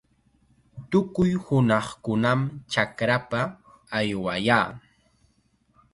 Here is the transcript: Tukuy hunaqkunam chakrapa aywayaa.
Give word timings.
Tukuy 0.89 1.31
hunaqkunam 1.43 2.41
chakrapa 2.71 3.39
aywayaa. 3.97 4.67